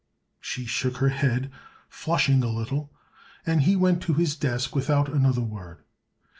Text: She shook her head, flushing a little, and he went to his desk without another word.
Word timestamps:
She 0.39 0.65
shook 0.65 0.97
her 0.97 1.09
head, 1.09 1.51
flushing 1.87 2.41
a 2.41 2.47
little, 2.49 2.91
and 3.45 3.61
he 3.61 3.75
went 3.75 4.01
to 4.01 4.15
his 4.15 4.35
desk 4.35 4.73
without 4.75 5.09
another 5.13 5.41
word. 5.43 5.83